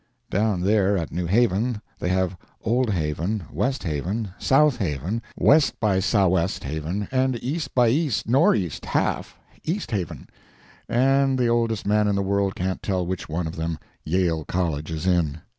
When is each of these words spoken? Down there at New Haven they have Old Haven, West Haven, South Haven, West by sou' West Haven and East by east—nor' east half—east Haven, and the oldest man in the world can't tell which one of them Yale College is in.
Down 0.31 0.61
there 0.61 0.97
at 0.97 1.11
New 1.11 1.27
Haven 1.27 1.79
they 1.99 2.09
have 2.09 2.35
Old 2.63 2.89
Haven, 2.89 3.43
West 3.51 3.83
Haven, 3.83 4.29
South 4.39 4.77
Haven, 4.77 5.21
West 5.37 5.79
by 5.79 5.99
sou' 5.99 6.27
West 6.29 6.63
Haven 6.63 7.07
and 7.11 7.37
East 7.43 7.75
by 7.75 7.89
east—nor' 7.89 8.55
east 8.55 8.85
half—east 8.85 9.91
Haven, 9.91 10.27
and 10.89 11.37
the 11.37 11.49
oldest 11.49 11.85
man 11.85 12.07
in 12.07 12.15
the 12.15 12.23
world 12.23 12.55
can't 12.55 12.81
tell 12.81 13.05
which 13.05 13.29
one 13.29 13.45
of 13.45 13.57
them 13.57 13.77
Yale 14.03 14.43
College 14.43 14.89
is 14.89 15.05
in. 15.05 15.41